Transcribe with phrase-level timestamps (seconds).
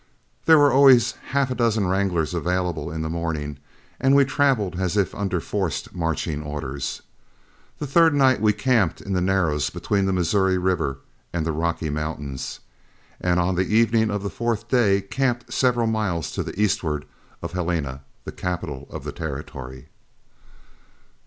[0.45, 3.59] There were always half a dozen wranglers available in the morning,
[3.99, 7.03] and we traveled as if under forced marching orders.
[7.77, 10.97] The third night we camped in the narrows between the Missouri River
[11.31, 12.61] and the Rocky Mountains,
[13.19, 17.05] and on the evening of the fourth day camped several miles to the eastward
[17.43, 19.89] of Helena, the capital of the territory.